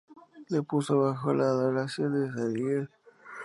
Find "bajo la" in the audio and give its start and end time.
0.97-1.49